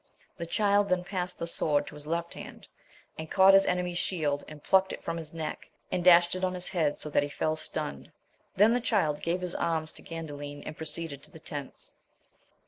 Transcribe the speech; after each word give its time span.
The 0.35 0.47
Child 0.47 0.89
then 0.89 1.03
passed 1.03 1.37
the 1.37 1.45
sword 1.45 1.85
to 1.85 1.93
his 1.93 2.07
left 2.07 2.33
hand, 2.33 2.67
and 3.19 3.29
caught 3.29 3.53
his 3.53 3.67
enemy's 3.67 3.99
shield, 3.99 4.43
and 4.47 4.63
plucked 4.63 4.91
it 4.91 5.03
from 5.03 5.15
liis 5.19 5.31
neck 5.31 5.69
and 5.91 6.03
dashed 6.03 6.33
it 6.33 6.43
on 6.43 6.55
his 6.55 6.69
head, 6.69 6.93
VOL. 6.93 6.93
I. 6.93 6.93
^ 6.93 6.93
50 6.95 6.97
AMADIS 6.97 6.97
OF 6.97 7.01
GAUL. 7.01 7.11
so 7.11 7.11
that 7.11 7.23
he 7.23 7.29
fell 7.29 7.55
stunned. 7.95 8.11
Then 8.55 8.73
the 8.73 8.81
Child 8.81 9.21
gave 9.21 9.41
his 9.41 9.53
arms 9.53 9.91
to 9.91 10.01
Gandalin, 10.01 10.63
and 10.65 10.75
proceeded 10.75 11.21
to 11.21 11.29
the 11.29 11.37
tents. 11.39 11.93